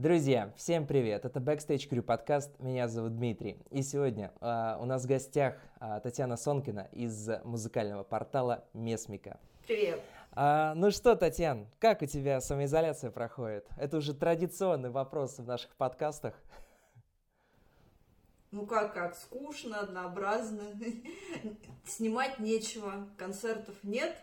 [0.00, 1.26] Друзья, всем привет!
[1.26, 2.58] Это Backstage Crew подкаст.
[2.58, 3.58] Меня зовут Дмитрий.
[3.68, 9.38] И сегодня э, у нас в гостях э, Татьяна Сонкина из музыкального портала Месмика.
[9.66, 10.00] Привет!
[10.32, 13.68] А, ну что, Татьян, как у тебя самоизоляция проходит?
[13.76, 16.32] Это уже традиционный вопрос в наших подкастах.
[18.52, 20.62] Ну как, как, скучно, однообразно,
[21.84, 24.16] снимать нечего, концертов нет,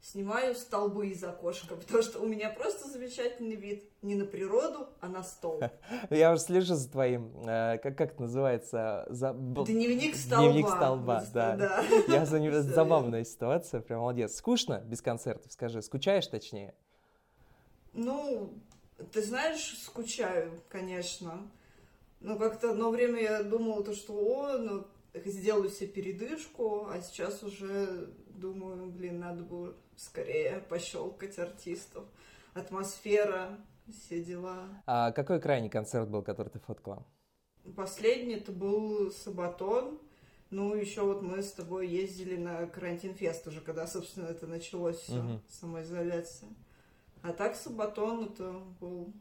[0.00, 3.84] снимаю столбы из окошка, потому что у меня просто замечательный вид.
[4.02, 5.60] Не на природу, а на стол.
[6.10, 9.06] Я уже слежу за твоим, э, как, как это называется?
[9.08, 9.32] За...
[9.32, 10.44] Дневник столба.
[10.44, 11.56] Дневник столба, да.
[11.56, 11.84] да.
[12.08, 14.36] Я за него забавная ситуация, прям молодец.
[14.36, 16.74] Скучно без концертов, скажи, скучаешь точнее?
[17.92, 18.52] Ну,
[19.12, 21.50] ты знаешь, скучаю, конечно.
[22.20, 24.86] Ну, как-то одно время я думала, то, что, о, ну,
[25.24, 32.04] сделаю себе передышку, а сейчас уже думаю, блин, надо было скорее пощелкать артистов.
[32.54, 33.58] Атмосфера,
[33.90, 34.68] все дела.
[34.86, 37.04] А какой крайний концерт был, который ты фоткала?
[37.76, 39.98] Последний это был Сабатон.
[40.50, 44.96] Ну, еще вот мы с тобой ездили на карантин фест уже, когда, собственно, это началось
[44.96, 45.40] все, угу.
[45.48, 46.48] самоизоляция.
[47.22, 49.12] А так Сабатон это был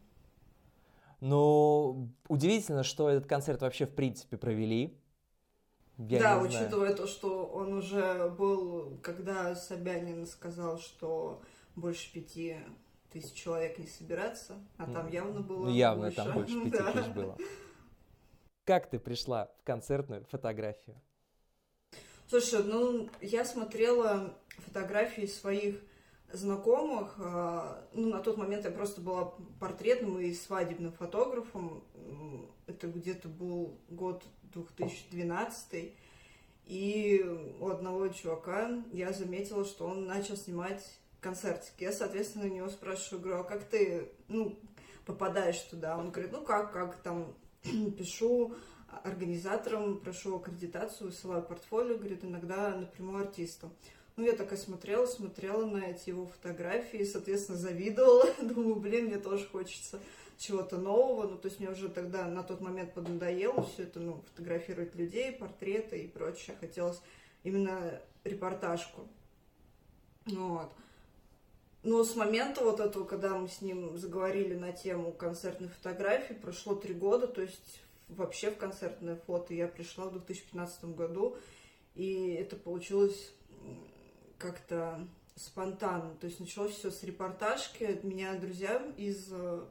[1.19, 4.97] ну, удивительно, что этот концерт вообще в принципе провели.
[5.97, 11.41] Я да, учитывая то, что он уже был, когда Собянин сказал, что
[11.75, 12.57] больше пяти
[13.11, 16.15] тысяч человек не собираться, а там явно было ну, явно больше.
[16.15, 16.91] там больше пяти да.
[16.91, 17.37] тысяч было.
[18.65, 21.01] Как ты пришла в концертную фотографию?
[22.27, 25.81] Слушай, ну, я смотрела фотографии своих
[26.31, 27.15] знакомых.
[27.19, 31.83] А, ну, на тот момент я просто была портретным и свадебным фотографом.
[32.65, 35.93] Это где-то был год 2012.
[36.65, 37.25] И
[37.59, 40.83] у одного чувака я заметила, что он начал снимать
[41.21, 41.83] концертики.
[41.83, 44.59] Я, соответственно, у него спрашиваю, говорю, а как ты, ну,
[45.05, 45.97] попадаешь туда?
[45.97, 47.33] Он говорит, ну как, как там,
[47.63, 48.53] пишу
[49.03, 53.71] организаторам, прошу аккредитацию, высылаю портфолио, говорит, иногда напрямую артисту.
[54.17, 58.25] Ну, я такая смотрела, смотрела на эти его фотографии, соответственно, завидовала.
[58.41, 59.99] Думаю, блин, мне тоже хочется
[60.39, 61.27] чего-то нового.
[61.27, 65.31] Ну, то есть мне уже тогда на тот момент поднадоело все это, ну, фотографировать людей,
[65.31, 66.57] портреты и прочее.
[66.59, 66.99] Хотелось
[67.43, 69.07] именно репортажку.
[70.25, 70.71] Вот.
[71.83, 76.73] Но с момента вот этого, когда мы с ним заговорили на тему концертной фотографии, прошло
[76.73, 81.37] три года, то есть вообще в концертное фото я пришла в 2015 году,
[81.93, 83.31] и это получилось
[84.37, 86.15] как-то спонтанно.
[86.15, 87.99] То есть началось все с репортажки.
[88.03, 89.65] Меня друзья из э,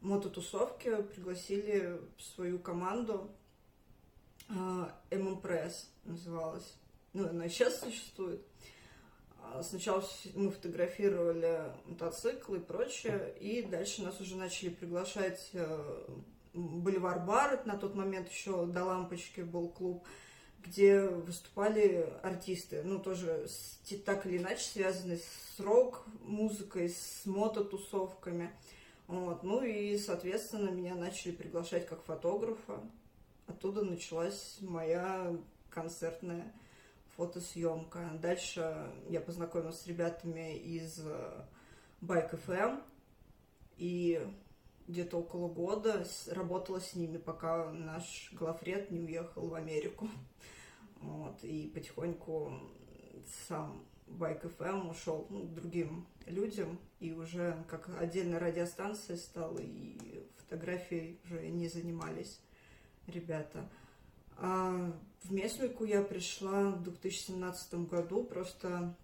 [0.00, 3.30] мототусовки пригласили в свою команду.
[5.10, 6.76] ММПресс называлась.
[7.12, 8.42] Ну, она сейчас существует.
[9.38, 10.02] А сначала
[10.34, 16.06] мы фотографировали мотоциклы и прочее, и дальше нас уже начали приглашать э,
[16.54, 20.06] Боливар Бар, на тот момент еще до лампочки был клуб,
[20.64, 28.50] где выступали артисты, ну, тоже с, так или иначе связанные с рок-музыкой, с мототусовками.
[29.06, 29.42] Вот.
[29.42, 32.80] Ну и, соответственно, меня начали приглашать как фотографа.
[33.46, 35.36] Оттуда началась моя
[35.70, 36.52] концертная
[37.16, 38.18] фотосъемка.
[38.20, 41.00] Дальше я познакомилась с ребятами из
[42.00, 42.82] Bike FM
[43.76, 44.26] и
[44.88, 50.08] где-то около года работала с ними, пока наш главред не уехал в Америку.
[51.02, 52.52] Вот, и потихоньку
[53.48, 60.26] сам Байк FM ушел ну, к другим людям, и уже как отдельная радиостанция стала, и
[60.38, 62.40] фотографией уже не занимались
[63.06, 63.68] ребята.
[64.36, 64.92] А
[65.22, 68.94] в Месмику я пришла в 2017 году, просто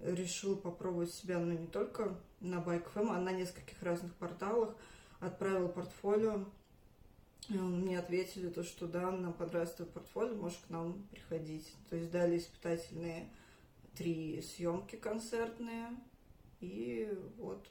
[0.00, 4.74] решила попробовать себя, ну, не только на Bike.fm, а на нескольких разных порталах.
[5.20, 6.44] Отправила портфолио,
[7.48, 11.74] мне ответили то, что да, нам понравилось твое портфолио, можешь к нам приходить.
[11.90, 13.28] То есть дали испытательные
[13.94, 15.88] три съемки концертные,
[16.60, 17.66] и вот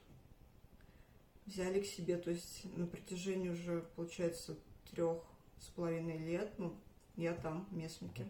[1.45, 2.17] взяли к себе.
[2.17, 4.55] То есть на протяжении уже, получается,
[4.91, 5.17] трех
[5.59, 6.73] с половиной лет, ну,
[7.15, 8.25] я там, местники.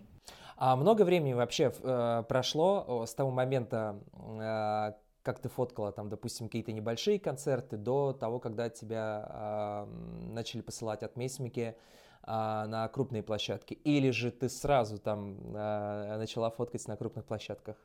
[0.57, 6.47] А много времени вообще э, прошло с того момента, э, как ты фоткала там, допустим,
[6.47, 11.75] какие-то небольшие концерты, до того, когда тебя э, начали посылать от Месмики
[12.23, 13.73] э, на крупные площадки?
[13.73, 17.77] Или же ты сразу там э, начала фоткать на крупных площадках?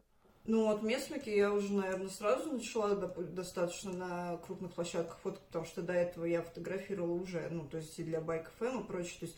[0.46, 5.82] Ну, от Месмики я уже, наверное, сразу начала достаточно на крупных площадках фоток, потому что
[5.82, 9.26] до этого я фотографировала уже, ну, то есть и для Байк ФМ и прочее, то
[9.26, 9.36] есть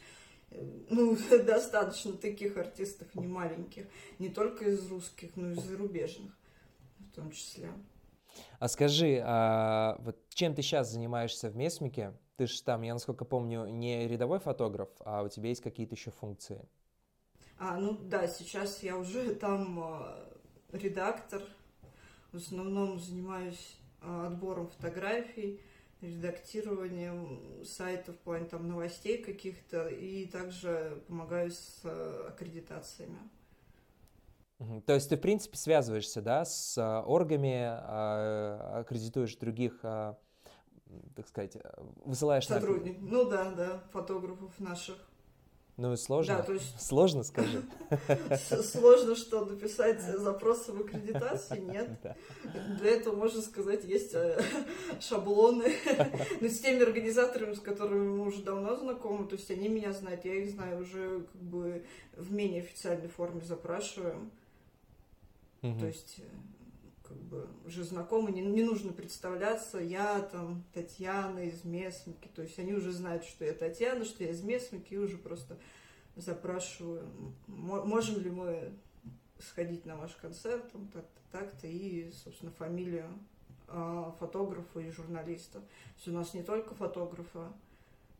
[0.51, 3.87] э, ну, достаточно таких артистов не маленьких,
[4.19, 6.39] не только из русских, но и из зарубежных
[7.19, 7.71] том числе.
[8.59, 12.13] А скажи, а вот чем ты сейчас занимаешься в Месмике?
[12.37, 16.11] Ты же там, я насколько помню, не рядовой фотограф, а у тебя есть какие-то еще
[16.11, 16.65] функции.
[17.59, 19.81] А, ну да, сейчас я уже там
[20.73, 21.43] э, редактор.
[22.33, 25.61] В основном занимаюсь э, отбором фотографий,
[26.01, 33.19] редактированием сайтов в плане там новостей каких-то и также помогаю с э, аккредитациями.
[34.87, 40.19] То есть ты, в принципе, связываешься, да, с а, оргами, а, аккредитуешь других, а,
[41.15, 41.57] так сказать,
[42.05, 42.47] высылаешь...
[42.47, 43.01] Сотрудник.
[43.01, 43.09] На...
[43.09, 44.97] Ну да, да, фотографов наших.
[45.79, 46.39] Ну и сложно.
[46.39, 46.81] Да, то есть...
[46.81, 47.63] Сложно, скажи.
[48.65, 51.59] Сложно что, написать запросы в аккредитации?
[51.61, 51.91] Нет.
[52.81, 54.43] Для этого, можно сказать, есть э,
[54.99, 55.73] шаблоны.
[56.41, 60.25] Но с теми организаторами, с которыми мы уже давно знакомы, то есть они меня знают,
[60.25, 61.85] я их знаю уже как бы
[62.17, 64.33] в менее официальной форме запрашиваем.
[65.61, 66.23] То есть э,
[67.03, 72.59] как бы уже знакомы, не, не нужно представляться, я там Татьяна из Месмики, то есть
[72.59, 75.59] они уже знают, что я Татьяна, что я из Месмики, и уже просто
[76.17, 77.09] запрашиваю,
[77.47, 78.73] можем ли мы
[79.39, 83.09] сходить на ваш концерт, так-то, так-то, и, собственно, фамилию
[83.69, 85.61] э, фотографа и журналиста.
[85.61, 85.67] То
[85.97, 87.53] есть у нас не только фотографа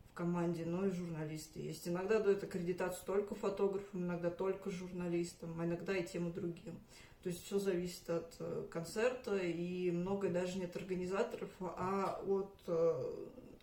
[0.09, 1.87] в команде, но и журналисты есть.
[1.87, 6.79] Иногда дают аккредитацию только фотографам, иногда только журналистам, а иногда и тем и другим.
[7.23, 12.55] То есть все зависит от э, концерта, и многое даже не от организаторов, а от
[12.67, 13.13] э,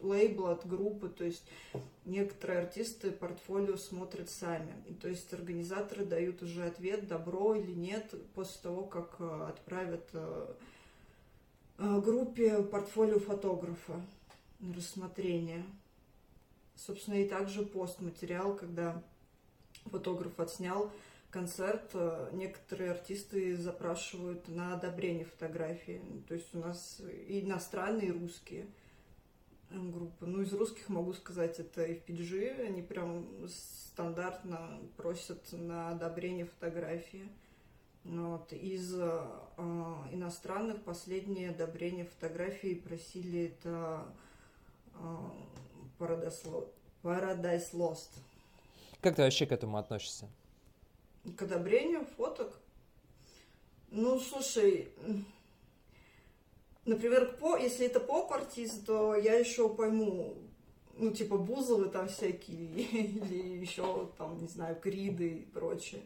[0.01, 1.09] лейбла, от группы.
[1.09, 1.43] То есть
[2.05, 4.75] некоторые артисты портфолио смотрят сами.
[4.87, 10.11] И, то есть организаторы дают уже ответ, добро или нет, после того, как э, отправят
[11.79, 14.01] группе портфолио фотографа
[14.61, 15.63] на рассмотрение.
[16.75, 19.03] Собственно, и также постматериал, когда
[19.91, 20.91] фотограф отснял
[21.37, 26.01] концерт э, некоторые артисты запрашивают на одобрение фотографии.
[26.27, 28.67] То есть у нас и иностранные, и русские
[29.69, 30.25] э, группы.
[30.25, 32.67] Ну, из русских могу сказать, это FPG.
[32.67, 37.29] Они прям стандартно просят на одобрение фотографии.
[38.05, 38.55] Вот.
[38.55, 39.21] Из э,
[40.13, 44.07] иностранных последнее одобрение фотографии просили это
[44.95, 45.17] э,
[45.99, 48.09] Paradise Lost.
[49.03, 50.31] Как ты вообще к этому относишься?
[51.33, 52.59] К одобрению фоток.
[53.91, 54.89] Ну, слушай,
[56.85, 60.35] например, по, если это поп-артист, то я еще пойму,
[60.97, 66.03] ну, типа Бузовы там всякие, или еще там, не знаю, Криды и прочее.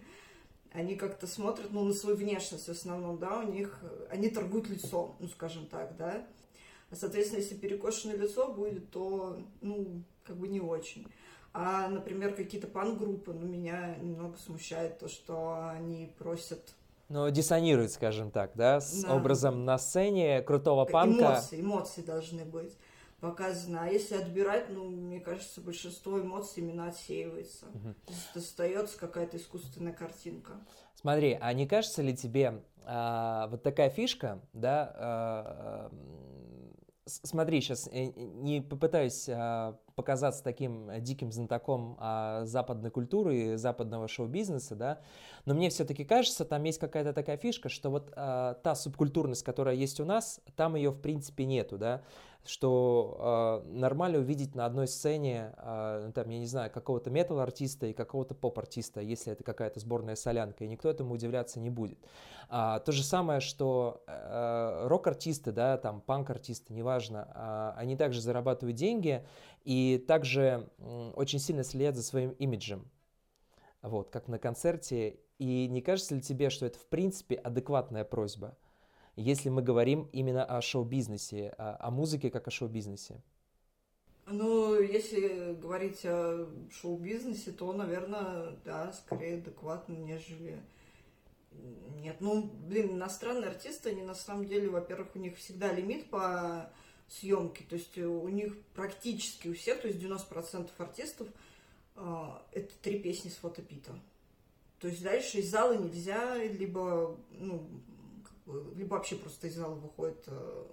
[0.73, 5.17] Они как-то смотрят, ну, на свою внешность в основном, да, у них, они торгуют лицом,
[5.19, 6.27] ну, скажем так, да.
[6.91, 11.07] А, соответственно, если перекошенное лицо будет, то, ну, как бы не очень.
[11.53, 16.75] А, например, какие-то пан-группы, ну, меня немного смущает то, что они просят
[17.09, 19.17] ну, диссонирует, скажем так, да, с да.
[19.17, 21.25] образом на сцене крутого панка.
[21.25, 22.77] Эмоции, эмоции должны быть
[23.19, 23.79] показаны.
[23.79, 27.67] А если отбирать, ну, мне кажется, большинство эмоций именно отсеивается.
[27.67, 28.15] Угу.
[28.37, 30.53] Остается какая-то искусственная картинка.
[30.95, 35.91] Смотри, а не кажется ли тебе а, вот такая фишка, да, а,
[37.07, 44.75] смотри, сейчас э, не попытаюсь а, показаться таким диким знатоком а, западной культуры, западного шоу-бизнеса,
[44.75, 45.01] да,
[45.45, 49.75] но мне все-таки кажется, там есть какая-то такая фишка, что вот а, та субкультурность, которая
[49.75, 52.01] есть у нас, там ее в принципе нету, да,
[52.45, 57.93] что э, нормально увидеть на одной сцене, э, там, я не знаю, какого-то метал-артиста и
[57.93, 61.99] какого-то поп-артиста, если это какая-то сборная солянка, и никто этому удивляться не будет.
[62.49, 68.77] А, то же самое, что э, рок-артисты, да, там, панк-артисты, неважно, э, они также зарабатывают
[68.77, 69.25] деньги
[69.65, 72.91] и также э, очень сильно следят за своим имиджем,
[73.83, 75.21] вот, как на концерте.
[75.39, 78.57] И не кажется ли тебе, что это в принципе адекватная просьба?
[79.21, 83.23] Если мы говорим именно о шоу-бизнесе, о, о музыке как о шоу-бизнесе?
[84.27, 90.59] Ну, если говорить о шоу-бизнесе, то, наверное, да, скорее адекватно, нежели...
[91.97, 96.71] Нет, ну, блин, иностранные артисты, они на самом деле, во-первых, у них всегда лимит по
[97.09, 101.27] съемке, то есть у них практически у всех, то есть 90% артистов,
[101.97, 103.93] э, это три песни с фотопита.
[104.79, 107.69] То есть дальше из зала нельзя, либо, ну,
[108.47, 110.65] либо вообще просто из зала выходит э,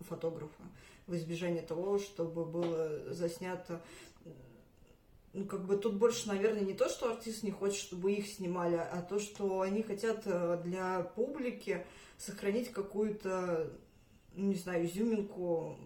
[0.00, 0.62] фотографа
[1.06, 3.80] в избежание того, чтобы было заснято
[5.34, 8.76] ну, как бы тут больше, наверное, не то, что артист не хочет, чтобы их снимали,
[8.76, 11.84] а то, что они хотят э, для публики
[12.16, 13.70] сохранить какую-то,
[14.34, 15.78] ну, не знаю, изюминку,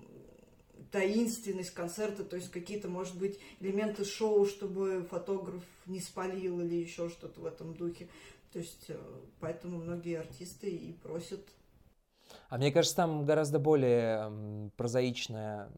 [0.90, 7.08] таинственность концерта, то есть какие-то, может быть, элементы шоу, чтобы фотограф не спалил или еще
[7.08, 8.08] что-то в этом духе.
[8.52, 8.98] То есть, э,
[9.40, 11.48] поэтому многие артисты и просят.
[12.48, 15.70] А мне кажется, там гораздо более прозаичная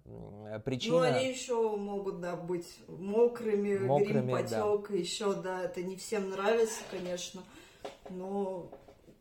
[0.64, 0.96] причина.
[0.96, 4.96] Ну, они еще могут, да, быть мокрыми, мокрыми грим потек, да.
[4.96, 7.42] еще, да, это не всем нравится, конечно,
[8.10, 8.70] но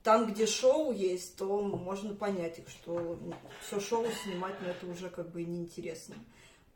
[0.03, 3.17] там, где шоу есть, то можно понять их, что
[3.65, 6.15] все шоу снимать, но это уже как бы неинтересно.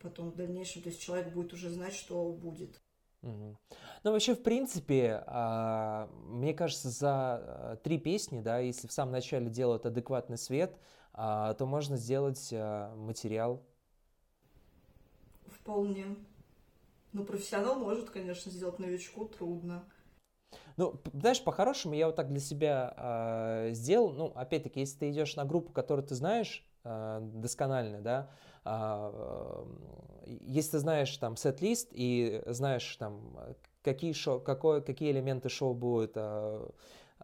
[0.01, 2.79] Потом в дальнейшем, то есть человек будет уже знать, что будет.
[3.23, 3.57] Угу.
[4.03, 9.11] Ну, вообще, в принципе, а, мне кажется, за а, три песни, да, если в самом
[9.11, 10.77] начале делают адекватный свет,
[11.13, 13.63] а, то можно сделать материал.
[15.47, 16.15] Вполне.
[17.13, 19.83] Ну, профессионал может, конечно, сделать новичку трудно.
[20.77, 24.11] Ну, знаешь, по-хорошему я вот так для себя э, сделал.
[24.11, 28.46] Ну, опять-таки, если ты идешь на группу, которую ты знаешь э, досконально, да, э,
[30.25, 33.37] если ты знаешь там сет-лист и знаешь там
[33.83, 36.69] какие, шоу, какой, какие элементы шоу будут э,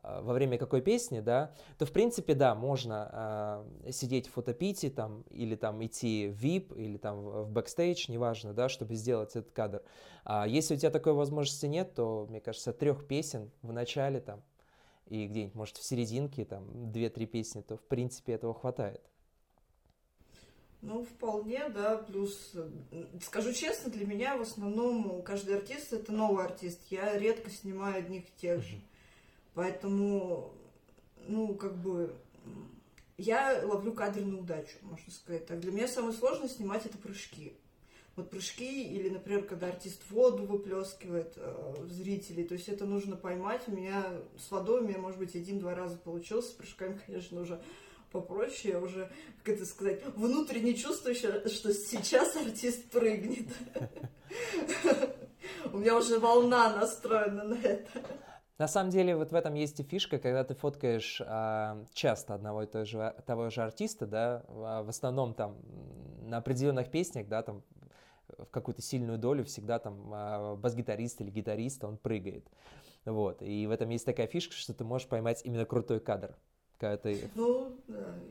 [0.03, 5.23] во время какой песни, да, то в принципе, да, можно э, сидеть в фотопите там,
[5.29, 9.81] или там идти в VIP, или там в бэкстейдж, неважно, да, чтобы сделать этот кадр.
[10.23, 14.41] А если у тебя такой возможности нет, то, мне кажется, трех песен в начале там
[15.07, 19.01] и где-нибудь, может, в серединке там две-три песни, то, в принципе, этого хватает.
[20.85, 22.51] Ну, вполне, да, плюс,
[23.21, 26.81] скажу честно, для меня в основном каждый артист это новый артист.
[26.89, 28.81] Я редко снимаю одних и тех же.
[29.53, 30.53] Поэтому,
[31.25, 32.13] ну, как бы,
[33.17, 35.61] я ловлю кадры на удачу, можно сказать так.
[35.61, 37.53] Для меня самое сложное снимать это прыжки.
[38.17, 43.61] Вот прыжки или, например, когда артист воду выплескивает э, зрителей, то есть это нужно поймать.
[43.67, 44.05] У меня
[44.37, 47.61] с водой у меня, может быть, один-два раза получилось, с прыжками, конечно, уже
[48.13, 49.11] попроще, я уже,
[49.43, 53.47] как это сказать, внутренне чувствую, что сейчас артист прыгнет.
[55.73, 57.89] У меня уже волна настроена на это.
[58.59, 62.63] На самом деле вот в этом есть и фишка, когда ты фоткаешь а, часто одного
[62.63, 65.57] и того же, того же артиста, да, в основном там
[66.21, 67.63] на определенных песнях, да, там
[68.37, 72.47] в какую-то сильную долю всегда там а, бас-гитарист или гитарист, он прыгает.
[73.05, 73.41] Вот.
[73.41, 76.37] И в этом есть такая фишка, что ты можешь поймать именно крутой кадр.
[77.01, 77.29] Ты...
[77.35, 77.75] Ну,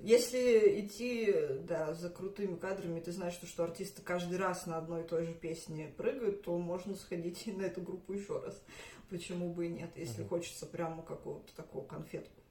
[0.02, 1.34] если идти
[1.66, 5.24] да, за крутыми кадрами, ты знаешь, что, что артисты каждый раз на одной и той
[5.24, 8.62] же песне прыгают, то можно сходить на эту группу еще раз.
[9.10, 10.28] Почему бы и нет, если uh-huh.
[10.28, 12.42] хочется прямо какого-то такого конфетку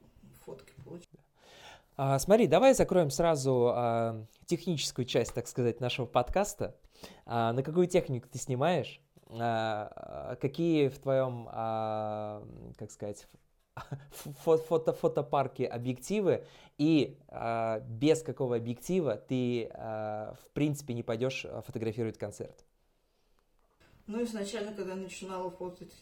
[0.45, 1.09] фотки получить.
[1.97, 6.75] А, смотри, давай закроем сразу а, техническую часть, так сказать, нашего подкаста.
[7.25, 9.01] А, на какую технику ты снимаешь?
[9.29, 12.43] А, какие в твоем, а,
[12.77, 13.27] как сказать,
[14.43, 16.45] фото, фотопарке объективы,
[16.77, 22.65] и а, без какого объектива ты, а, в принципе, не пойдешь фотографировать концерт?
[24.07, 25.93] Ну, изначально, когда я начинала фотать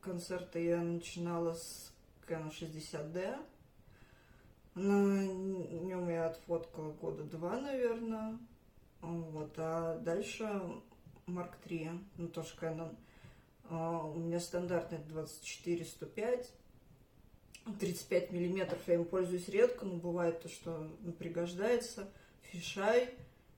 [0.00, 1.92] концерты, я начинала с
[2.26, 3.36] Canon 60D.
[4.74, 8.38] На нем я отфоткала года два, наверное.
[9.00, 10.44] Вот, а дальше
[11.26, 12.96] Mark III, ну тоже Canon.
[13.70, 16.46] А, у меня стандартный 24-105.
[17.74, 22.08] 35 миллиметров я им пользуюсь редко, но бывает то, что ну, пригождается.
[22.42, 23.10] Фишай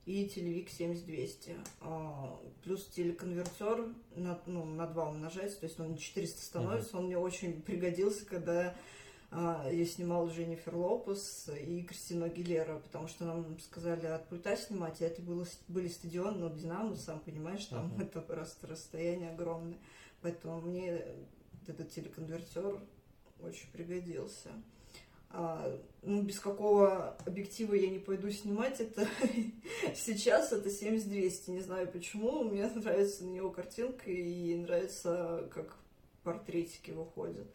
[0.05, 1.55] и телевик 7200.
[1.81, 6.91] А, плюс телеконвертер на, ну, на 2 умножается, то есть он 400 становится.
[6.91, 6.99] Uh-huh.
[6.99, 8.75] Он мне очень пригодился, когда
[9.29, 15.01] а, я снимала Дженнифер Лопес и Кристину Агилера, потому что нам сказали от пульта снимать,
[15.01, 18.03] и это было, были стадионы, но Динамо, сам понимаешь, там uh-huh.
[18.03, 19.77] это просто расстояние огромное.
[20.21, 21.01] Поэтому мне
[21.67, 22.81] этот телеконвертер
[23.43, 24.49] очень пригодился.
[25.33, 29.07] А, ну, без какого объектива я не пойду снимать это.
[29.95, 32.43] Сейчас это 70-200, не знаю почему.
[32.43, 35.77] Мне нравится на него картинка и нравится, как
[36.23, 37.47] портретики выходят.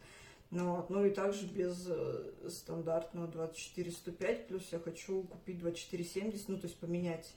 [0.49, 0.89] Ну, вот.
[0.89, 6.79] ну и также без э, стандартного 24-105, плюс я хочу купить 24-70, ну то есть
[6.79, 7.33] поменять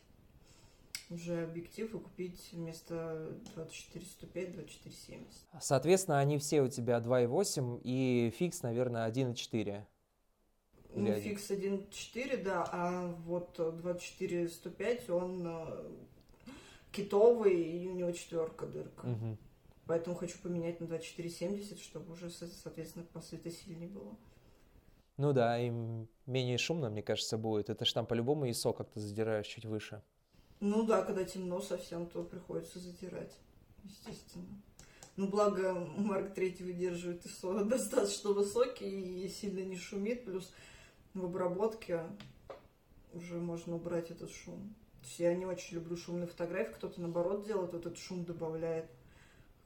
[1.11, 5.27] уже объектив и купить вместо 24-105 24-70.
[5.61, 9.85] Соответственно, они все у тебя 2.8 и фикс, наверное, 1.4.
[10.95, 15.91] Ну, фикс 1.4, да, а вот 24-105, он э,
[16.91, 19.07] китовый, и у него четверка дырка.
[19.07, 19.39] Угу.
[19.87, 24.17] Поэтому хочу поменять на 2470, чтобы уже, соответственно, по светосильнее было.
[25.17, 25.71] Ну да, и
[26.27, 27.71] менее шумно, мне кажется, будет.
[27.71, 30.03] Это ж там по-любому ISO как-то задираешь чуть выше.
[30.61, 33.35] Ну да, когда темно совсем, то приходится затирать,
[33.83, 34.61] естественно.
[35.17, 40.53] Ну, благо, Марк Третий выдерживает ISO достаточно высокий и сильно не шумит, плюс
[41.15, 42.05] в обработке
[43.13, 44.75] уже можно убрать этот шум.
[45.01, 48.91] То есть я не очень люблю шумные фотографии, кто-то наоборот делает, вот этот шум добавляет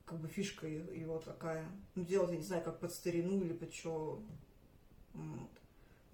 [0.04, 1.66] как бы фишка его такая.
[1.94, 4.22] Ну, делать, я не знаю, как под старину или под что.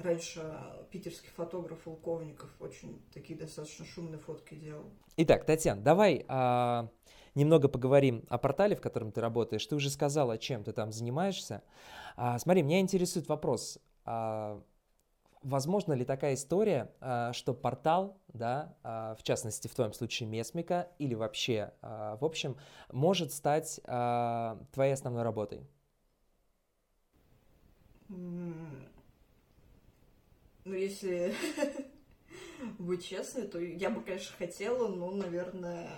[0.02, 0.40] Раньше
[0.90, 4.86] питерский фотограф Волковников очень такие достаточно шумные фотки делал.
[5.16, 6.88] Итак, Татьяна, давай а,
[7.34, 9.66] немного поговорим о портале, в котором ты работаешь.
[9.66, 11.62] Ты уже сказала, чем ты там занимаешься.
[12.16, 13.78] А, смотри, меня интересует вопрос.
[14.06, 14.62] А,
[15.42, 20.88] возможно ли такая история, а, что портал, да, а, в частности, в твоем случае Месмика,
[20.98, 22.56] или вообще, а, в общем,
[22.90, 25.66] может стать а, твоей основной работой?
[30.64, 31.34] Ну, если
[32.78, 35.88] быть честной, то я бы, конечно, хотела, но, наверное,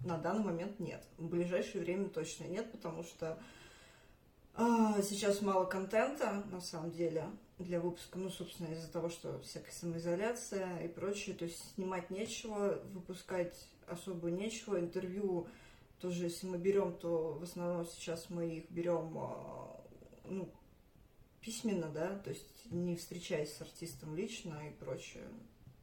[0.00, 1.04] на данный момент нет.
[1.18, 3.38] В ближайшее время точно нет, потому что
[4.54, 7.26] а, сейчас мало контента, на самом деле,
[7.58, 8.18] для выпуска.
[8.18, 11.36] Ну, собственно, из-за того, что всякая самоизоляция и прочее.
[11.36, 14.80] То есть снимать нечего, выпускать особо нечего.
[14.80, 15.46] Интервью
[16.00, 19.80] тоже, если мы берем, то в основном сейчас мы их берем а,
[20.24, 20.48] ну,
[21.46, 25.22] письменно, да, то есть не встречаясь с артистом лично и прочее.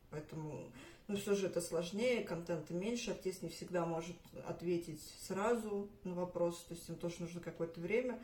[0.09, 0.69] Поэтому,
[1.07, 6.65] ну, все же это сложнее, контента меньше, артист не всегда может ответить сразу на вопрос,
[6.67, 8.19] то есть им тоже нужно какое-то время.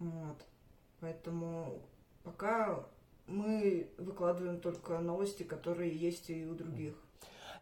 [0.00, 0.44] Вот.
[0.98, 1.80] Поэтому
[2.24, 2.84] пока
[3.28, 6.94] мы выкладываем только новости, которые есть и у других.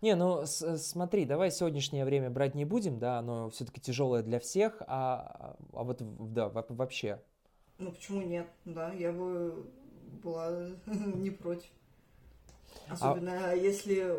[0.01, 4.83] Не, ну смотри, давай сегодняшнее время брать не будем, да, оно все-таки тяжелое для всех,
[4.87, 5.99] а, а вот
[6.33, 7.23] да, вообще
[7.79, 8.49] ну почему нет?
[8.65, 9.67] Да, я бы
[10.23, 11.71] была не против.
[12.89, 13.55] Особенно а...
[13.55, 14.17] если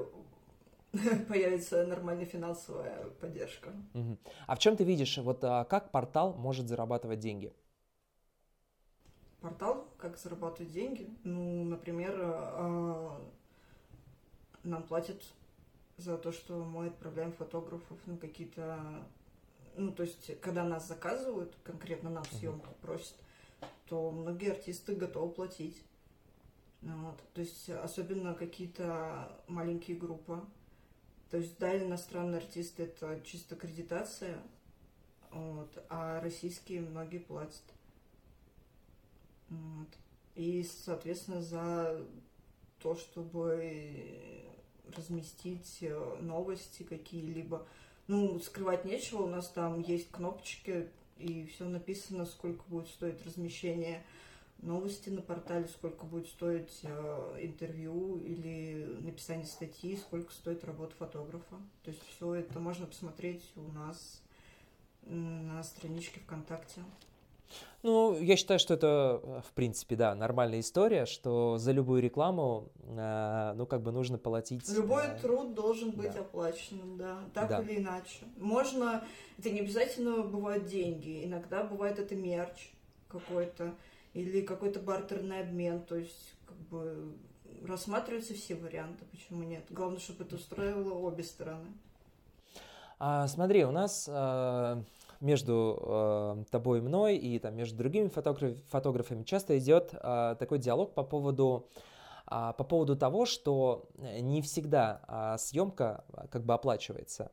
[1.27, 3.72] появится нормальная финансовая поддержка.
[3.93, 4.17] Угу.
[4.48, 7.51] А в чем ты видишь, вот а, как портал может зарабатывать деньги?
[9.41, 11.10] Портал, как зарабатывать деньги?
[11.24, 13.19] Ну, например, а,
[14.63, 15.22] нам платят
[15.98, 18.79] за то, что мы отправляем фотографов на какие-то...
[19.75, 23.15] Ну, то есть, когда нас заказывают, конкретно нам съемку просят,
[23.93, 25.83] то многие артисты готовы платить.
[26.81, 27.21] Вот.
[27.35, 30.43] То есть особенно какие-то маленькие группы.
[31.29, 34.39] То есть, да, иностранные артисты это чисто аккредитация,
[35.29, 37.61] вот, а российские многие платят.
[39.50, 39.89] Вот.
[40.33, 42.03] И, соответственно, за
[42.79, 44.44] то, чтобы
[44.98, 47.68] разместить э, новости какие-либо.
[48.07, 54.03] Ну, скрывать нечего, у нас там есть кнопочки, и все написано, сколько будет стоить размещение
[54.59, 61.57] новости на портале, сколько будет стоить э, интервью или написание статьи, сколько стоит работа фотографа.
[61.83, 64.21] То есть все это можно посмотреть у нас
[65.05, 66.81] на страничке ВКонтакте.
[67.83, 72.70] Ну, я считаю, что это, э, в принципе, да, нормальная история, что за любую рекламу,
[72.87, 74.68] э, ну, как бы нужно платить.
[74.70, 76.22] Любой э, труд должен быть да.
[76.22, 77.61] оплаченным, да, так да.
[77.61, 78.25] или иначе.
[78.37, 79.03] Можно,
[79.37, 82.72] это не обязательно бывают деньги, иногда бывает это мерч
[83.09, 83.75] какой-то
[84.13, 87.16] или какой-то бартерный обмен, то есть, как бы,
[87.68, 89.66] рассматриваются все варианты, почему нет.
[89.70, 91.68] Главное, чтобы это устроило обе стороны.
[93.00, 94.83] А, смотри, у нас э,
[95.24, 100.59] между э, тобой и мной и там, между другими фотограф, фотографами часто идет э, такой
[100.59, 101.70] диалог по поводу,
[102.29, 107.31] э, по поводу того, что не всегда э, съемка как бы оплачивается.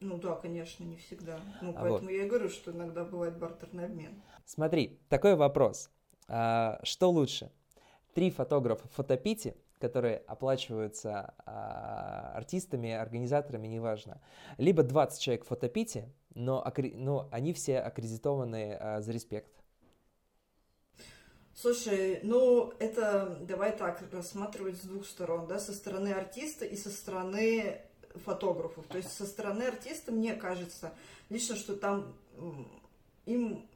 [0.00, 1.40] Ну да, конечно, не всегда.
[1.60, 2.10] Ну, поэтому вот.
[2.10, 4.22] я и говорю, что иногда бывает бартерный обмен.
[4.46, 5.90] Смотри, такой вопрос.
[6.26, 7.50] А, что лучше?
[8.14, 14.20] Три фотографа в фотопите которые оплачиваются а, артистами, организаторами, неважно.
[14.58, 16.64] Либо 20 человек в фотопите, но,
[16.94, 19.50] но они все аккредитованы а, за респект.
[21.54, 26.90] Слушай, ну это давай так рассматривать с двух сторон, да, со стороны артиста и со
[26.90, 27.82] стороны
[28.24, 28.86] фотографов.
[28.86, 30.92] То есть со стороны артиста мне кажется
[31.28, 32.14] лично, что там
[33.26, 33.68] им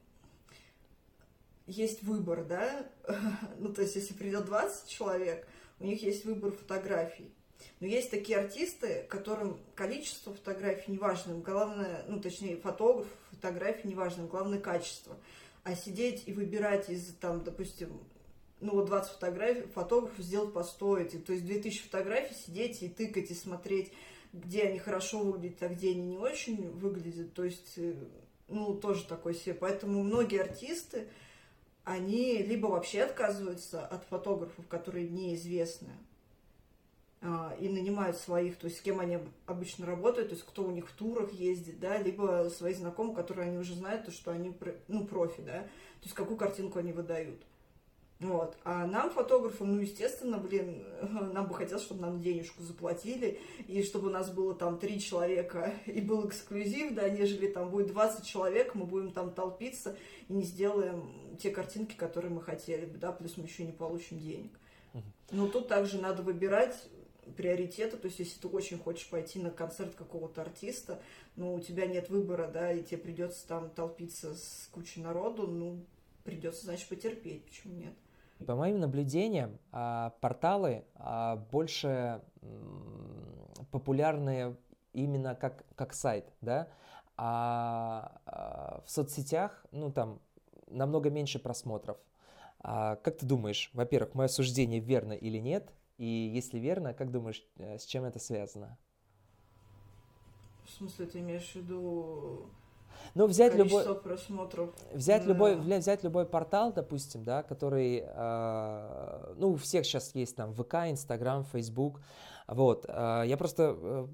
[1.66, 2.86] есть выбор, да,
[3.58, 5.46] ну то есть если придет 20 человек,
[5.84, 7.30] у них есть выбор фотографий.
[7.80, 13.94] Но есть такие артисты, которым количество фотографий не важно, главное, ну, точнее, фотограф, фотографии не
[13.94, 15.16] важно, главное качество.
[15.62, 18.00] А сидеть и выбирать из, там, допустим,
[18.60, 21.24] ну, вот 20 фотографий, фотографу сделать по стоить.
[21.26, 23.92] То есть 2000 фотографий сидеть и тыкать, и смотреть,
[24.32, 27.34] где они хорошо выглядят, а где они не очень выглядят.
[27.34, 27.94] То есть, э,
[28.48, 29.52] ну, тоже такой себе.
[29.54, 31.08] Поэтому многие артисты,
[31.84, 35.92] они либо вообще отказываются от фотографов, которые неизвестны,
[37.20, 40.70] а, и нанимают своих, то есть с кем они обычно работают, то есть кто у
[40.70, 44.54] них в турах ездит, да, либо свои знакомые, которые они уже знают, то, что они
[44.88, 47.40] ну, профи, да, то есть какую картинку они выдают.
[48.24, 48.56] Вот.
[48.64, 50.82] А нам, фотографам, ну, естественно, блин,
[51.34, 55.74] нам бы хотелось, чтобы нам денежку заплатили, и чтобы у нас было там три человека,
[55.84, 59.94] и был эксклюзив, да, нежели там будет 20 человек, мы будем там толпиться
[60.28, 64.18] и не сделаем те картинки, которые мы хотели бы, да, плюс мы еще не получим
[64.18, 64.52] денег.
[65.30, 66.76] Но тут также надо выбирать
[67.36, 71.02] приоритеты, то есть если ты очень хочешь пойти на концерт какого-то артиста,
[71.36, 75.84] но у тебя нет выбора, да, и тебе придется там толпиться с кучей народу, ну,
[76.22, 77.94] придется, значит, потерпеть, почему нет?
[78.46, 82.20] По моим наблюдениям, а, порталы а, больше
[83.70, 84.56] популярны
[84.92, 86.68] именно как, как сайт, да,
[87.16, 90.20] а, а в соцсетях, ну, там,
[90.68, 91.98] намного меньше просмотров.
[92.60, 95.70] Как ты думаешь, во-первых, мое суждение верно или нет?
[95.98, 98.76] И если верно, как думаешь, э, с чем это связано?
[100.64, 102.46] В смысле, ты имеешь в виду
[103.14, 104.74] ну, взять любой, просмотров.
[104.92, 105.28] Взять, да.
[105.28, 110.74] любой, взять любой портал, допустим, да, который, э, ну, у всех сейчас есть там ВК,
[110.86, 112.00] Инстаграм, Фейсбук,
[112.46, 112.86] вот.
[112.88, 114.06] Э, я просто э,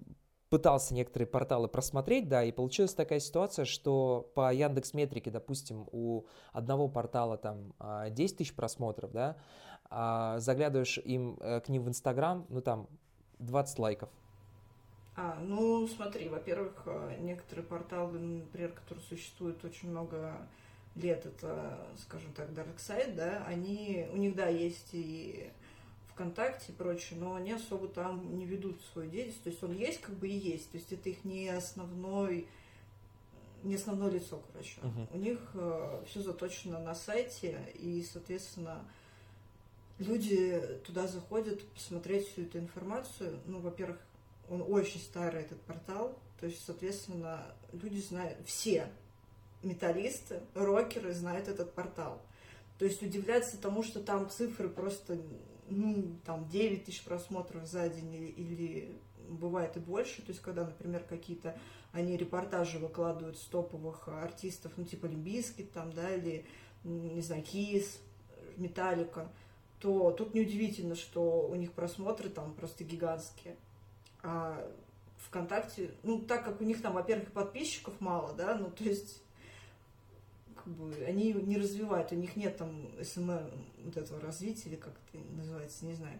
[0.49, 6.27] пытался некоторые порталы просмотреть, да, и получилась такая ситуация, что по Яндекс Метрике, допустим, у
[6.53, 7.75] одного портала там
[8.11, 9.37] 10 тысяч просмотров, да,
[9.89, 12.89] а заглядываешь им к ним в Инстаграм, ну там
[13.39, 14.11] 20 лайков.
[15.17, 20.49] А, ну смотри, во-первых, э, некоторые порталы, например, которые существуют очень много
[20.95, 25.51] лет, это, скажем так, Dark Side, да, они, у них, да, есть и
[26.09, 30.01] ВКонтакте и прочее, но они особо там не ведут свою деятельность, то есть он есть,
[30.01, 32.47] как бы и есть, то есть это их не основной,
[33.63, 34.81] не основное лицо, короче.
[34.81, 35.07] Uh-huh.
[35.13, 38.85] У них э, все заточено на сайте, и, соответственно,
[39.99, 43.39] люди туда заходят посмотреть всю эту информацию.
[43.47, 43.99] Ну, во-первых,
[44.51, 46.19] он очень старый, этот портал.
[46.41, 48.89] То есть, соответственно, люди знают, все
[49.63, 52.21] металлисты, рокеры знают этот портал.
[52.79, 55.19] То есть удивляться тому, что там цифры просто,
[55.69, 60.23] ну, там 9 тысяч просмотров за день или, или бывает и больше.
[60.23, 61.57] То есть, когда, например, какие-то
[61.93, 66.47] они репортажи выкладывают с топовых артистов, ну, типа Лимбийский там, да, или,
[66.85, 68.01] не знаю, Кис,
[68.57, 69.31] Металлика,
[69.81, 73.57] то тут неудивительно, что у них просмотры там просто гигантские.
[74.23, 74.71] А
[75.19, 79.23] ВКонтакте, ну, так как у них там, во-первых, подписчиков мало, да, ну, то есть,
[80.57, 83.51] как бы, они не развивают, у них нет там SMM
[83.85, 86.19] вот этого развития, или как это называется, не знаю.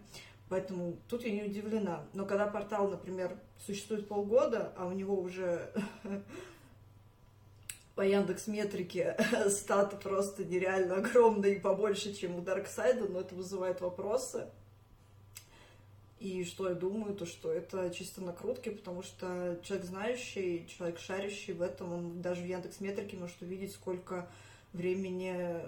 [0.49, 2.05] Поэтому тут я не удивлена.
[2.13, 5.71] Но когда портал, например, существует полгода, а у него уже
[7.95, 9.15] по Яндекс Метрике
[9.49, 14.49] статы просто нереально огромные, побольше, чем у Дарксайда, но это вызывает вопросы.
[16.21, 21.53] И что я думаю, то что это чисто накрутки, потому что человек знающий, человек шарящий
[21.53, 24.29] в этом, он даже в Яндекс Метрике может увидеть, сколько
[24.71, 25.59] времени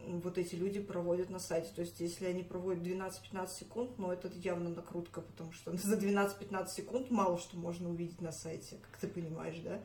[0.00, 1.70] вот эти люди проводят на сайте.
[1.74, 6.68] То есть, если они проводят 12-15 секунд, ну, это явно накрутка, потому что за 12-15
[6.68, 9.80] секунд мало что можно увидеть на сайте, как ты понимаешь, да?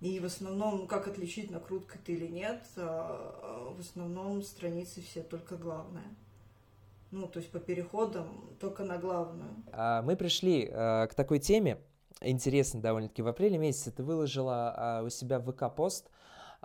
[0.00, 5.22] И в основном, как отличить, накрутка ты или нет, а, а, в основном страницы все
[5.22, 6.16] только главное
[7.14, 8.26] ну, то есть по переходам
[8.58, 9.50] только на главную.
[9.72, 11.78] А, мы пришли э, к такой теме,
[12.20, 16.10] интересно довольно-таки, в апреле месяце ты выложила а, у себя в ВК-пост,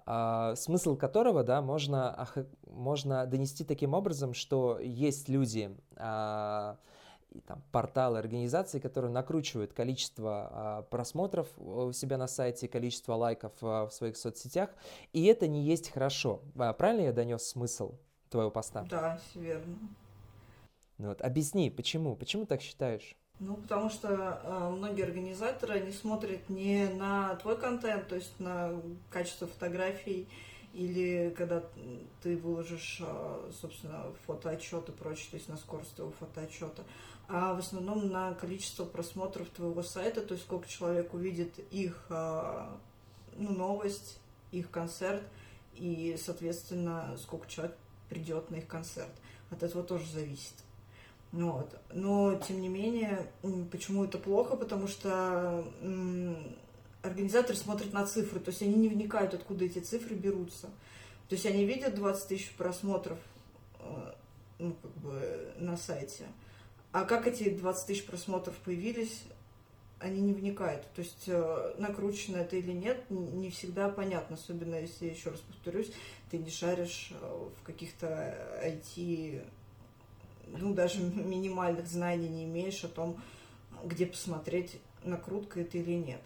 [0.06, 2.28] а, смысл которого, да, можно,
[2.68, 11.92] можно донести таким образом, что есть люди, там, порталы, организации, которые накручивают количество просмотров у
[11.92, 14.72] себя на сайте, количество лайков в своих соцсетях,
[15.14, 16.42] и это не есть хорошо.
[16.56, 18.00] Правильно я донес смысл
[18.32, 18.84] твоего поста?
[18.90, 19.78] Да, верно.
[21.00, 22.16] Ну вот, объясни, почему?
[22.16, 23.16] Почему так считаешь?
[23.40, 28.82] Ну, потому что э, многие организаторы, они смотрят не на твой контент, то есть на
[29.10, 30.28] качество фотографий,
[30.74, 31.64] или когда
[32.22, 36.84] ты выложишь, э, собственно, фотоотчет и прочее, то есть на скорость твоего фотоотчета,
[37.30, 42.68] а в основном на количество просмотров твоего сайта, то есть сколько человек увидит их э,
[43.38, 44.20] ну, новость,
[44.52, 45.24] их концерт,
[45.76, 47.78] и, соответственно, сколько человек
[48.10, 49.14] придет на их концерт.
[49.50, 50.56] От этого тоже зависит.
[51.32, 51.80] Вот.
[51.94, 53.28] Но, тем не менее,
[53.72, 54.56] почему это плохо?
[54.56, 55.63] Потому что
[57.02, 60.68] организаторы смотрят на цифры, то есть они не вникают, откуда эти цифры берутся.
[61.30, 63.20] То есть они видят 20 тысяч просмотров
[63.80, 64.13] э,
[64.58, 66.26] ну, как бы, на сайте,
[66.92, 69.22] а как эти 20 тысяч просмотров появились,
[70.00, 70.84] они не вникают.
[70.96, 75.92] То есть э, накручено это или нет, не всегда понятно, особенно если, еще раз повторюсь,
[76.32, 79.46] ты не шаришь э, в каких-то IT
[80.58, 83.22] ну, даже минимальных знаний не имеешь о том,
[83.84, 86.22] где посмотреть, накрутка это или нет.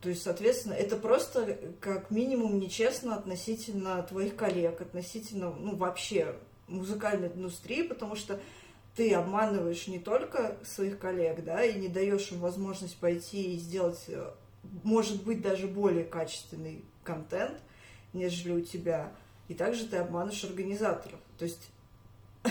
[0.00, 6.36] То есть, соответственно, это просто как минимум нечестно относительно твоих коллег, относительно, ну, вообще
[6.68, 8.40] музыкальной индустрии, потому что
[8.94, 14.04] ты обманываешь не только своих коллег, да, и не даешь им возможность пойти и сделать,
[14.08, 14.30] э,
[14.84, 17.58] может быть, даже более качественный контент,
[18.12, 19.12] нежели у тебя.
[19.48, 21.18] И также ты обманываешь организаторов.
[21.38, 21.70] То есть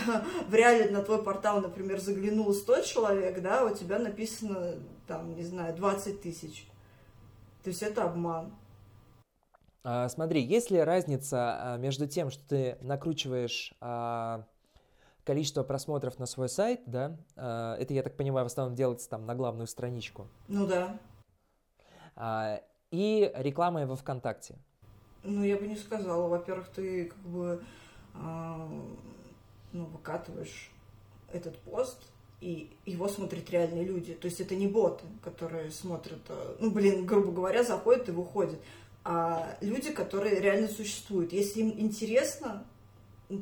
[0.47, 4.75] в реале на твой портал, например, заглянул 100 человек, да, у тебя написано,
[5.07, 6.67] там, не знаю, 20 тысяч.
[7.63, 8.53] То есть это обман.
[9.83, 14.43] А, смотри, есть ли разница а, между тем, что ты накручиваешь а,
[15.23, 19.35] количество просмотров на свой сайт, да, это, я так понимаю, в основном делается там на
[19.35, 20.27] главную страничку.
[20.47, 22.61] Ну да.
[22.91, 24.55] И рекламой во ВКонтакте.
[25.23, 26.29] Ну, я бы не сказала.
[26.29, 27.61] Во-первых, ты как бы
[29.73, 30.71] ну, выкатываешь
[31.31, 31.97] этот пост,
[32.39, 34.13] и его смотрят реальные люди.
[34.13, 38.59] То есть это не боты, которые смотрят, э, ну, блин, грубо говоря, заходят и выходят,
[39.03, 41.33] а люди, которые реально существуют.
[41.33, 42.65] Если им интересна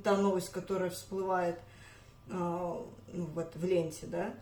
[0.04, 1.60] та новость, которая всплывает
[2.30, 4.34] э, ну, вот, в ленте, да,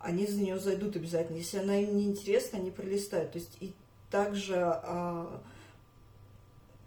[0.00, 1.36] они за нее зайдут обязательно.
[1.36, 3.32] Если она им не интересна, они пролистают.
[3.32, 3.74] То есть и
[4.10, 5.40] также а,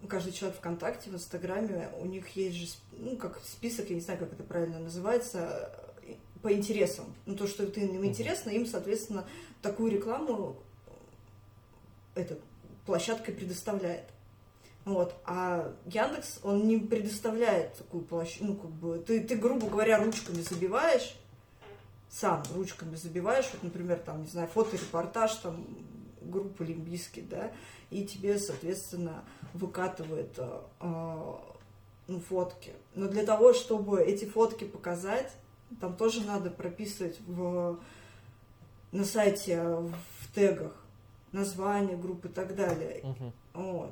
[0.08, 4.20] каждый человек ВКонтакте, в Инстаграме, у них есть же, ну, как список, я не знаю,
[4.20, 5.72] как это правильно называется,
[6.42, 7.06] по интересам.
[7.26, 9.26] Ну, то, что им интересно, им, соответственно,
[9.62, 10.58] такую рекламу
[12.16, 12.38] эта
[12.86, 14.06] площадка предоставляет.
[14.86, 15.16] Вот.
[15.26, 20.42] А Яндекс, он не предоставляет такую площадку, ну, как бы, ты, ты, грубо говоря, ручками
[20.42, 21.16] забиваешь,
[22.10, 25.66] сам ручками забиваешь, вот, например, там, не знаю, фоторепортаж, там,
[26.24, 27.52] группы Лимбиски, да,
[27.90, 30.60] и тебе, соответственно, выкатывает э,
[32.08, 32.74] ну, фотки.
[32.96, 35.32] Но для того, чтобы эти фотки показать,
[35.80, 37.80] там тоже надо прописывать в,
[38.92, 40.74] на сайте в тегах
[41.32, 43.02] название группы и так далее.
[43.04, 43.32] Uh-huh.
[43.54, 43.92] Вот.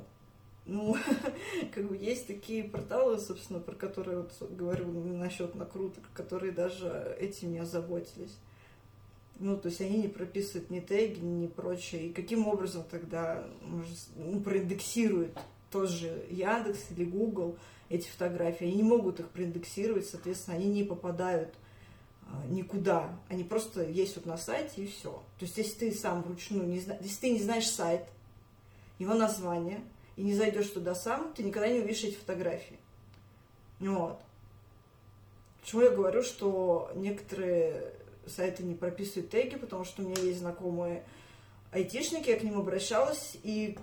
[0.64, 0.96] Ну,
[1.74, 7.52] как бы есть такие порталы, собственно, про которые вот говорю насчет накруток, которые даже этим
[7.52, 8.36] не озаботились.
[9.38, 12.08] Ну, то есть они не прописывают ни теги, ни прочее.
[12.08, 15.36] И каким образом тогда может, ну, проиндексирует
[15.70, 17.56] тоже Яндекс или Google
[17.88, 18.66] эти фотографии?
[18.66, 21.54] Они не могут их проиндексировать, соответственно, они не попадают
[22.26, 23.18] а, никуда.
[23.28, 25.10] Они просто есть вот на сайте и все.
[25.38, 28.04] То есть если ты сам вручную не знаешь, если ты не знаешь сайт,
[28.98, 29.80] его название,
[30.16, 32.78] и не зайдешь туда сам, ты никогда не увидишь эти фотографии.
[33.80, 34.20] Вот.
[35.60, 37.92] Почему я говорю, что некоторые
[38.26, 41.04] сайты не прописывают теги, потому что у меня есть знакомые
[41.72, 43.78] айтишники, я к ним обращалась и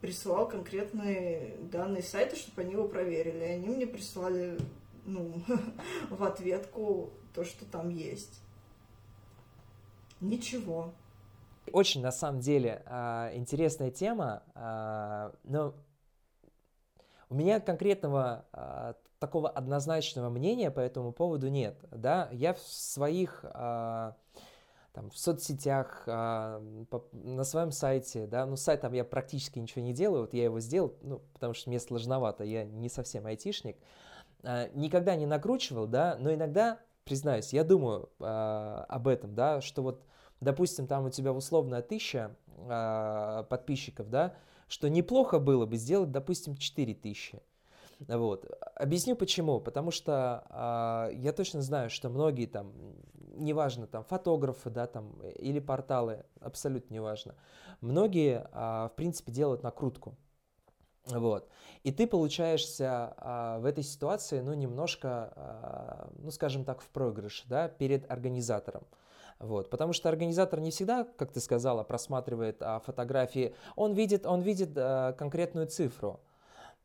[0.00, 3.44] присылал конкретные данные сайта, чтобы они его проверили.
[3.44, 4.58] И они мне присылали
[5.04, 5.42] ну,
[6.10, 8.40] в ответку то, что там есть.
[10.20, 10.92] Ничего.
[11.72, 15.74] Очень, на самом деле, а, интересная тема, а, но
[17.28, 21.76] у меня конкретного а, такого однозначного мнения по этому поводу нет.
[21.90, 22.28] Да?
[22.32, 23.44] Я в своих
[24.94, 30.22] там, в соцсетях, на своем сайте, да, ну, сайт там я практически ничего не делаю,
[30.22, 33.76] вот я его сделал, ну, потому что мне сложновато, я не совсем айтишник,
[34.42, 40.02] никогда не накручивал, да, но иногда, признаюсь, я думаю об этом, да, что вот,
[40.40, 42.34] допустим, там у тебя условно тысяча
[43.48, 44.34] подписчиков, да,
[44.66, 47.40] что неплохо было бы сделать, допустим, 4000.
[48.06, 48.46] Вот.
[48.74, 49.60] Объясню почему.
[49.60, 50.44] Потому что
[51.10, 52.72] э, я точно знаю, что многие там,
[53.34, 57.34] неважно, там фотографы, да, там, или порталы, абсолютно неважно,
[57.80, 60.16] многие, э, в принципе, делают накрутку.
[61.06, 61.48] Вот.
[61.84, 67.44] И ты получаешься а, в этой ситуации, ну, немножко, а, ну, скажем так, в проигрыше,
[67.46, 68.84] да, перед организатором.
[69.38, 74.40] Вот, потому что организатор не всегда, как ты сказала, просматривает а, фотографии, он видит, он
[74.40, 76.20] видит а, конкретную цифру.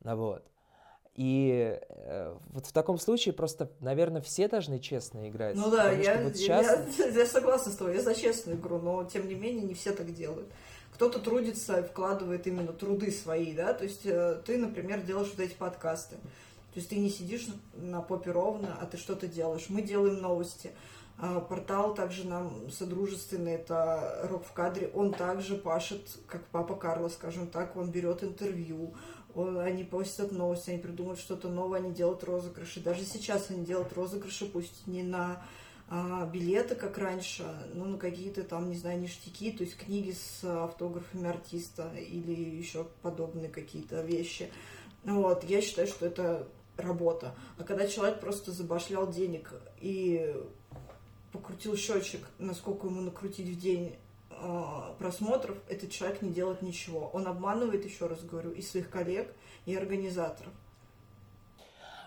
[0.01, 0.45] Вот.
[1.15, 5.55] И э, вот в таком случае просто, наверное, все должны честно играть.
[5.55, 6.97] Ну да, я, вот сейчас...
[6.97, 9.91] я, я согласна с тобой, я за честную игру, но тем не менее не все
[9.91, 10.47] так делают.
[10.93, 15.39] Кто-то трудится и вкладывает именно труды свои, да, то есть э, ты, например, делаешь вот
[15.39, 16.15] эти подкасты.
[16.15, 19.67] То есть ты не сидишь на попе ровно, а ты что-то делаешь.
[19.69, 20.71] Мы делаем новости.
[21.19, 24.89] А, портал также нам содружественный, это «Рок в кадре».
[24.95, 28.95] Он также пашет, как папа Карло, скажем так, он берет интервью,
[29.35, 32.79] они постят новости, они придумывают что-то новое, они делают розыгрыши.
[32.79, 35.43] Даже сейчас они делают розыгрыши, пусть не на
[35.89, 40.43] а, билеты, как раньше, но на какие-то там, не знаю, ништяки, то есть книги с
[40.43, 44.51] автографами артиста или еще подобные какие-то вещи.
[45.03, 47.35] Вот, я считаю, что это работа.
[47.57, 50.35] А когда человек просто забашлял денег и
[51.31, 53.95] покрутил счетчик, насколько ему накрутить в день,
[54.99, 57.09] просмотров этот человек не делает ничего.
[57.13, 59.33] Он обманывает, еще раз говорю, и своих коллег,
[59.65, 60.53] и организаторов.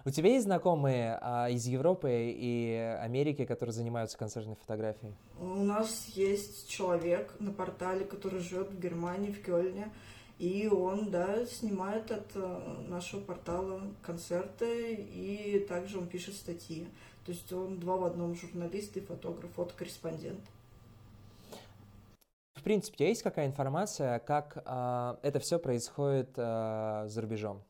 [0.07, 5.15] У тебя есть знакомые а, из Европы и Америки, которые занимаются концертной фотографией?
[5.41, 9.93] У нас есть человек на портале, который живет в Германии, в Кёльне,
[10.39, 16.87] и он, да, снимает от э, нашего портала концерты, и также он пишет статьи.
[17.25, 20.45] То есть он два в одном журналист и фотограф, фотокорреспондент.
[22.67, 27.63] Принципе, у тебя есть какая информация, как э, это все происходит э, за рубежом?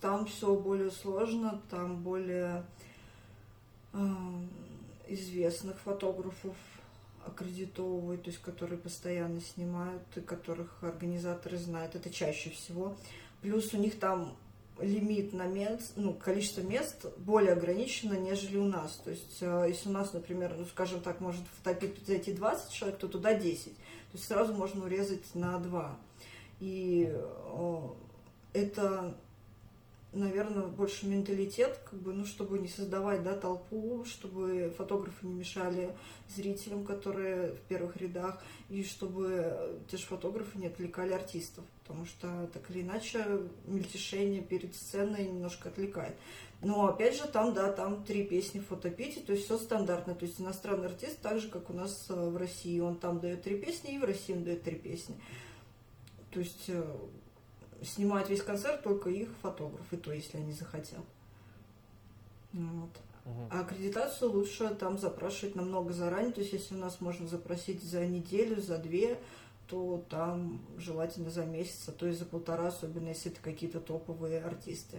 [0.00, 2.64] Там все более сложно, там более
[3.92, 3.98] э,
[5.06, 6.56] известных фотографов
[7.24, 11.94] аккредитовывают, то есть которые постоянно снимают и которых организаторы знают.
[11.94, 12.96] Это чаще всего.
[13.42, 14.36] Плюс у них там
[14.80, 19.00] лимит на мест, ну, количество мест более ограничено, нежели у нас.
[19.04, 22.98] То есть, если у нас, например, ну, скажем так, может в топе зайти 20 человек,
[22.98, 23.74] то туда 10.
[24.12, 25.98] То есть сразу можно урезать на 2.
[26.60, 27.88] И э,
[28.52, 29.16] это
[30.12, 35.94] наверное, больше менталитет, как бы, ну, чтобы не создавать, да, толпу, чтобы фотографы не мешали
[36.28, 42.48] зрителям, которые в первых рядах, и чтобы те же фотографы не отвлекали артистов, потому что
[42.52, 46.16] так или иначе мельтешение перед сценой немножко отвлекает.
[46.62, 50.14] Но опять же, там, да, там три песни в фотопите, то есть все стандартно.
[50.14, 53.42] То есть иностранный артист, так же, как у нас э, в России, он там дает
[53.42, 55.20] три песни, и в России он дает три песни.
[56.30, 56.96] То есть э,
[57.82, 61.04] снимают весь концерт только их фотографы, то если они захотят.
[62.52, 62.90] Вот.
[63.24, 63.48] Угу.
[63.50, 66.32] А аккредитацию лучше там запрашивать намного заранее.
[66.32, 69.18] То есть, если у нас можно запросить за неделю, за две,
[69.70, 74.42] то там желательно за месяц, а то и за полтора, особенно если это какие-то топовые
[74.42, 74.98] артисты.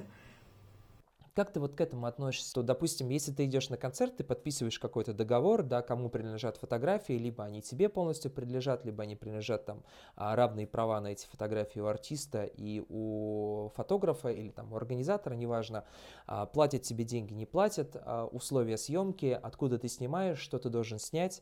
[1.34, 2.54] Как ты вот к этому относишься?
[2.54, 7.14] То, допустим, если ты идешь на концерт, ты подписываешь какой-то договор, да, кому принадлежат фотографии,
[7.14, 9.84] либо они тебе полностью принадлежат, либо они принадлежат там
[10.18, 15.36] а, равные права на эти фотографии у артиста и у фотографа или там у организатора,
[15.36, 15.86] неважно,
[16.28, 21.00] а, платят тебе деньги, не платят, а, условия съемки, откуда ты снимаешь, что ты должен
[21.00, 21.42] снять.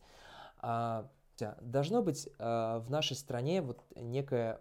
[1.61, 4.59] Должно быть в нашей стране вот некое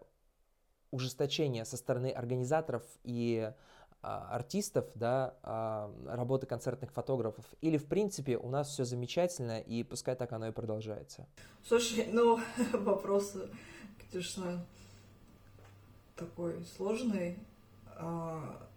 [0.90, 3.52] ужесточение со стороны организаторов и
[4.00, 9.82] а, артистов, да, а, работы концертных фотографов, или в принципе у нас все замечательно и
[9.82, 11.26] пускай так оно и продолжается?
[11.66, 12.38] Слушай, ну
[12.72, 13.36] вопрос,
[14.10, 14.64] конечно,
[16.14, 17.38] такой сложный.
[17.96, 18.68] А,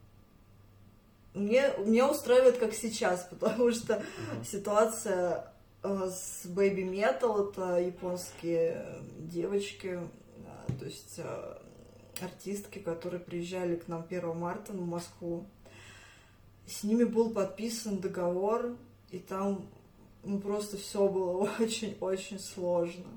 [1.35, 4.43] мне, мне устраивает как сейчас, потому что uh-huh.
[4.43, 5.50] ситуация
[5.83, 9.99] с Baby Metal, это японские девочки,
[10.79, 11.19] то есть
[12.21, 15.45] артистки, которые приезжали к нам 1 марта в Москву.
[16.67, 18.75] С ними был подписан договор,
[19.09, 19.67] и там
[20.23, 23.07] ну, просто все было очень-очень сложно.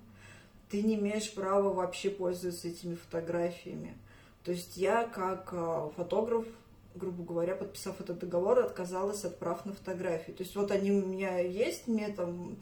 [0.71, 3.97] Ты не имеешь права вообще пользоваться этими фотографиями.
[4.43, 6.47] То есть я, как а, фотограф,
[6.95, 10.33] грубо говоря, подписав этот договор, отказалась от прав на фотографии.
[10.33, 12.57] То есть вот они у меня есть, мне там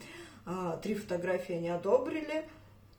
[0.45, 2.45] а, три фотографии они одобрили,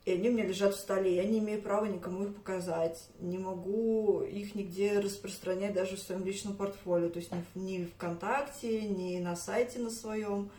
[0.04, 3.38] и они у меня лежат в столе, я не имею права никому их показать, не
[3.38, 9.18] могу их нигде распространять даже в своем личном портфолио, то есть ни, ни ВКонтакте, ни
[9.18, 10.50] на сайте на своем,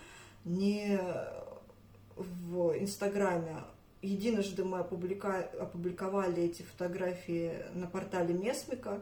[0.45, 0.99] ни
[2.15, 3.57] в Инстаграме.
[4.01, 5.49] Единожды мы опублика...
[5.59, 9.01] опубликовали эти фотографии на портале Месмика,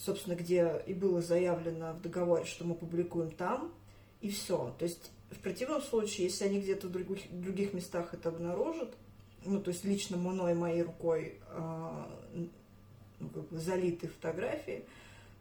[0.00, 3.72] собственно, где и было заявлено в договоре, что мы публикуем там,
[4.20, 4.74] и все.
[4.78, 8.94] То есть в противном случае, если они где-то в других, других местах это обнаружат,
[9.44, 12.04] ну, то есть лично мной, моей рукой э,
[13.50, 14.84] залиты фотографии,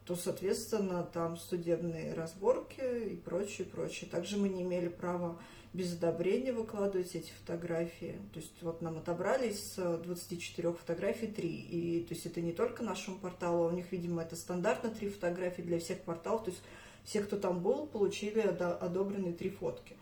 [0.05, 4.09] то, соответственно, там судебные разборки и прочее, прочее.
[4.09, 5.37] Также мы не имели права
[5.73, 8.19] без одобрения выкладывать эти фотографии.
[8.33, 11.47] То есть вот нам отобрали из 24 фотографий 3.
[11.47, 15.09] И то есть это не только нашему порталу, а у них, видимо, это стандартно 3
[15.09, 16.45] фотографии для всех порталов.
[16.45, 16.63] То есть
[17.03, 19.95] все, кто там был, получили одобренные 3 фотки.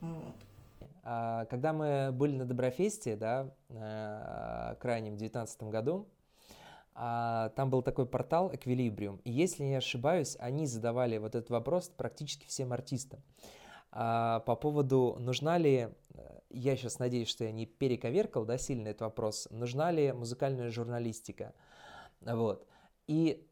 [0.00, 0.34] Вот.
[1.08, 6.08] А, когда мы были на Доброфесте, да, э, крайнем в 2019 году,
[6.94, 9.20] а, там был такой портал Equilibrium.
[9.22, 13.20] И если не ошибаюсь, они задавали вот этот вопрос практически всем артистам.
[13.98, 18.88] А, по поводу, нужна ли, э, я сейчас надеюсь, что я не перековеркал, да, сильно
[18.88, 21.54] этот вопрос, нужна ли музыкальная журналистика.
[22.20, 22.66] Вот.
[23.06, 23.48] И,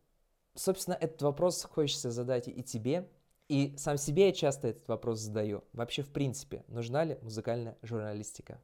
[0.54, 3.08] собственно, этот вопрос хочется задать и тебе,
[3.48, 5.64] и сам себе я часто этот вопрос задаю.
[5.72, 8.60] Вообще, в принципе, нужна ли музыкальная журналистика?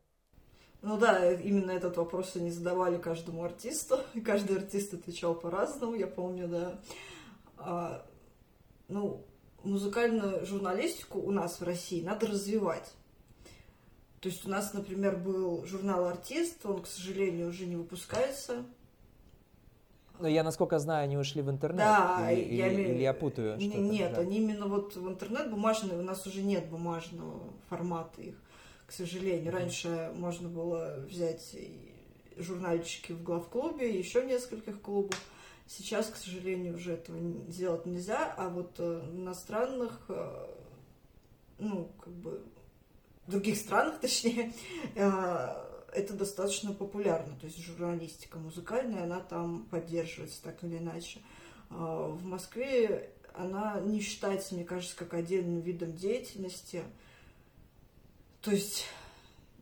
[0.83, 4.01] Ну да, именно этот вопрос они задавали каждому артисту.
[4.15, 6.81] И каждый артист отвечал по-разному, я помню, да.
[7.57, 8.07] А,
[8.89, 9.25] ну,
[9.65, 12.93] музыкальную журналистику у нас в России надо развивать.
[14.21, 18.65] То есть у нас, например, был журнал «Артист», он, к сожалению, уже не выпускается.
[20.19, 21.79] Но я, насколько знаю, они ушли в интернет.
[21.79, 23.79] Да, или, я или, или я путаю что-то.
[23.79, 24.21] Нет, да.
[24.21, 27.41] они именно вот в интернет бумажные, у нас уже нет бумажного
[27.71, 28.35] формата их,
[28.87, 29.51] к сожалению.
[29.51, 31.57] Раньше можно было взять
[32.37, 35.19] журнальчики в главклубе, еще в нескольких клубах.
[35.73, 37.17] Сейчас, к сожалению, уже этого
[37.49, 40.47] сделать нельзя, а вот э, иностранных, э,
[41.61, 42.45] ну, как бы,
[43.29, 44.53] других странах, точнее,
[44.97, 45.49] э,
[45.93, 47.37] это достаточно популярно.
[47.39, 51.21] То есть журналистика музыкальная, она там поддерживается так или иначе.
[51.69, 56.83] В Москве она не считается, мне кажется, как отдельным видом деятельности.
[58.41, 58.87] То есть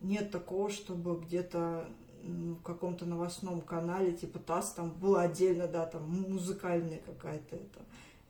[0.01, 1.87] нет такого, чтобы где-то
[2.23, 7.81] в каком-то новостном канале, типа ТАСС, там было отдельно, да, там музыкальная какая-то это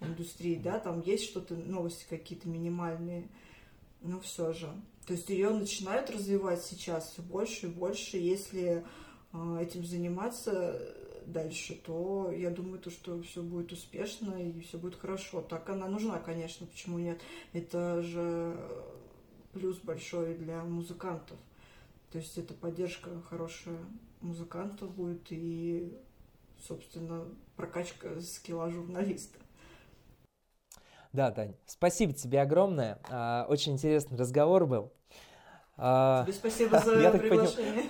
[0.01, 3.28] индустрия, да, там есть что-то, новости какие-то минимальные,
[4.03, 4.68] но все же.
[5.07, 8.84] То есть ее начинают развивать сейчас все больше и больше, если
[9.32, 10.80] а, этим заниматься
[11.26, 15.41] дальше, то я думаю, то, что все будет успешно и все будет хорошо.
[15.43, 17.20] Так она нужна, конечно, почему нет?
[17.53, 18.57] Это же
[19.53, 21.39] плюс большой для музыкантов.
[22.11, 23.79] То есть это поддержка хорошая
[24.21, 25.97] музыкантов будет и,
[26.59, 27.25] собственно,
[27.57, 29.39] прокачка скилла журналиста.
[31.13, 32.99] Да, Тань, спасибо тебе огромное.
[33.11, 34.93] А, Очень интересный разговор был.
[35.77, 37.85] А, Тебе спасибо за Я так поним- приглашение.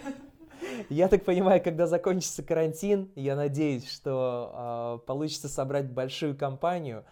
[0.91, 7.05] Я так понимаю, когда закончится карантин, я надеюсь, что а, получится собрать большую компанию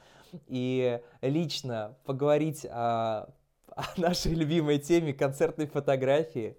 [0.47, 3.33] и лично поговорить о,
[3.69, 6.57] о нашей любимой теме концертной фотографии.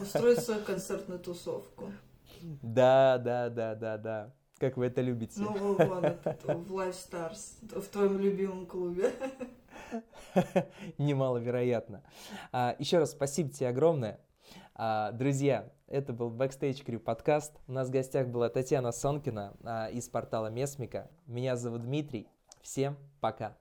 [0.00, 1.92] Устроить свою концертную тусовку.
[2.62, 4.34] Да, да, да, да, да.
[4.58, 5.40] Как вы это любите.
[5.40, 9.12] Ну, вон, в Live Stars, в твоем любимом клубе.
[10.98, 12.02] Немаловероятно.
[12.52, 14.20] А, Еще раз спасибо тебе огромное.
[14.74, 17.52] А, Друзья, это был Backstage Crew подкаст.
[17.66, 21.10] У нас в гостях была Татьяна Сонкина а, из портала Месмика.
[21.26, 22.28] Меня зовут Дмитрий.
[22.62, 23.56] Всем пока.